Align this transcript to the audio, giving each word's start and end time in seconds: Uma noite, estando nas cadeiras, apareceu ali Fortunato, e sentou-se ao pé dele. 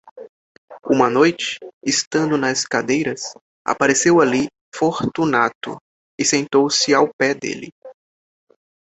Uma 0.89 1.11
noite, 1.11 1.59
estando 1.85 2.35
nas 2.35 2.65
cadeiras, 2.65 3.35
apareceu 3.63 4.19
ali 4.19 4.47
Fortunato, 4.73 5.77
e 6.19 6.25
sentou-se 6.25 6.91
ao 6.91 7.07
pé 7.13 7.35
dele. 7.35 7.69